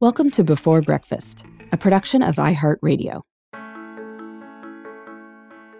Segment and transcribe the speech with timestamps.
[0.00, 3.20] Welcome to Before Breakfast, a production of iHeartRadio.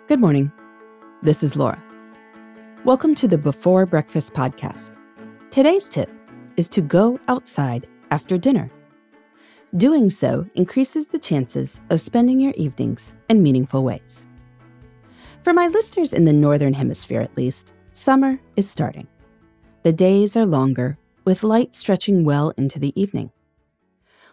[0.09, 0.53] Good morning.
[1.23, 1.83] This is Laura.
[2.85, 4.95] Welcome to the Before Breakfast podcast.
[5.51, 6.11] Today's tip
[6.59, 8.71] is to go outside after dinner.
[9.79, 14.27] Doing so increases the chances of spending your evenings in meaningful ways.
[15.45, 19.09] For my listeners in the Northern Hemisphere, at least, summer is starting.
[19.83, 23.31] The days are longer, with light stretching well into the evening.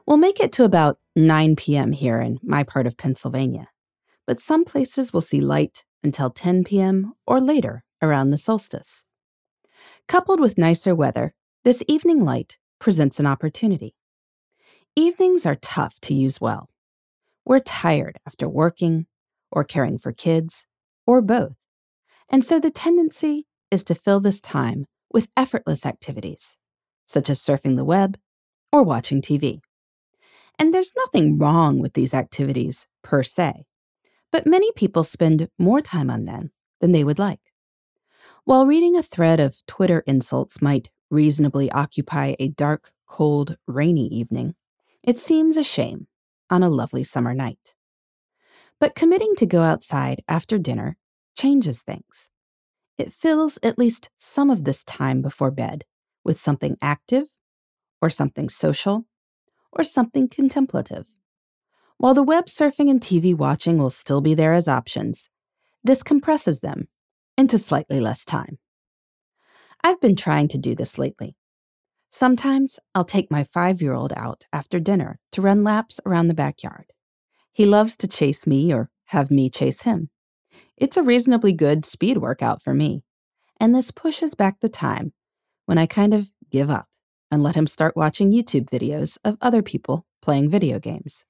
[0.07, 1.91] We'll make it to about 9 p.m.
[1.91, 3.67] here in my part of Pennsylvania,
[4.25, 7.11] but some places will see light until 10 p.m.
[7.25, 9.03] or later around the solstice.
[10.07, 11.33] Coupled with nicer weather,
[11.65, 13.95] this evening light presents an opportunity.
[14.95, 16.69] Evenings are tough to use well.
[17.43, 19.07] We're tired after working,
[19.51, 20.65] or caring for kids,
[21.05, 21.57] or both.
[22.29, 26.55] And so the tendency is to fill this time with effortless activities,
[27.07, 28.17] such as surfing the web
[28.71, 29.59] or watching TV.
[30.59, 33.65] And there's nothing wrong with these activities per se,
[34.31, 37.53] but many people spend more time on them than they would like.
[38.43, 44.55] While reading a thread of Twitter insults might reasonably occupy a dark, cold, rainy evening,
[45.03, 46.07] it seems a shame
[46.49, 47.75] on a lovely summer night.
[48.79, 50.97] But committing to go outside after dinner
[51.35, 52.29] changes things.
[52.97, 55.83] It fills at least some of this time before bed
[56.23, 57.27] with something active
[58.01, 59.05] or something social
[59.71, 61.07] or something contemplative.
[61.97, 65.29] While the web surfing and TV watching will still be there as options,
[65.83, 66.87] this compresses them
[67.37, 68.59] into slightly less time.
[69.83, 71.37] I've been trying to do this lately.
[72.09, 76.33] Sometimes I'll take my five year old out after dinner to run laps around the
[76.33, 76.93] backyard.
[77.51, 80.09] He loves to chase me or have me chase him.
[80.75, 83.03] It's a reasonably good speed workout for me,
[83.59, 85.13] and this pushes back the time
[85.65, 86.87] when I kind of give up
[87.29, 91.25] and let him start watching YouTube videos of other people playing video games.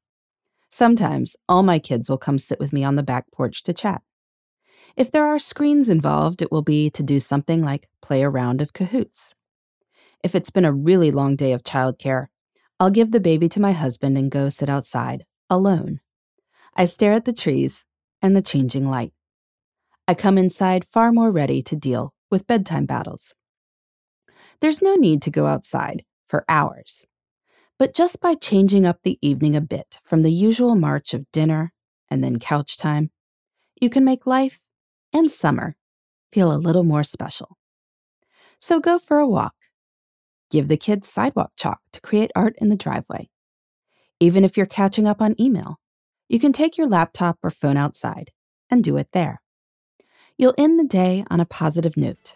[0.70, 4.02] Sometimes all my kids will come sit with me on the back porch to chat.
[4.96, 8.62] If there are screens involved, it will be to do something like play a round
[8.62, 9.34] of Kahoots.
[10.24, 12.28] If it's been a really long day of childcare,
[12.80, 16.00] I'll give the baby to my husband and go sit outside, alone.
[16.75, 17.86] I stare at the trees
[18.22, 19.13] and the changing light.
[20.07, 23.34] I come inside far more ready to deal with bedtime battles.
[24.59, 27.06] There's no need to go outside for hours.
[27.80, 31.74] But just by changing up the evening a bit from the usual march of dinner
[32.09, 33.12] and then couch time,
[33.80, 34.64] you can make life
[35.14, 35.75] and summer
[36.31, 37.58] feel a little more special.
[38.59, 39.53] So go for a walk.
[40.50, 43.30] Give the kids sidewalk chalk to create art in the driveway.
[44.19, 45.80] Even if you're catching up on email,
[46.28, 48.31] you can take your laptop or phone outside
[48.69, 49.42] and do it there.
[50.38, 52.36] You'll end the day on a positive note